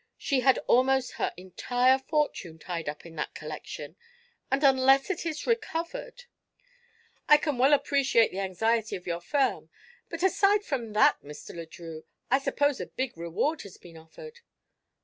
She 0.17 0.39
had 0.39 0.57
almost 0.65 1.11
her 1.21 1.31
entire 1.37 1.99
fortune 1.99 2.57
tied 2.57 2.89
up 2.89 3.05
in 3.05 3.15
that 3.17 3.35
collection, 3.35 3.97
and 4.49 4.63
unless 4.63 5.11
it 5.11 5.27
is 5.27 5.45
recovered." 5.45 6.23
"I 7.29 7.37
can 7.37 7.59
well 7.59 7.71
appreciate 7.71 8.31
the 8.31 8.39
anxiety 8.39 8.95
of 8.95 9.05
your 9.05 9.21
firm. 9.21 9.69
But 10.09 10.23
aside 10.23 10.63
from 10.63 10.93
that, 10.93 11.21
Mr. 11.21 11.55
Le 11.55 11.67
Drieux, 11.67 12.01
I 12.31 12.39
suppose 12.39 12.79
a 12.81 12.87
big 12.87 13.15
reward 13.15 13.61
has 13.61 13.77
been 13.77 13.95
offered?" 13.95 14.39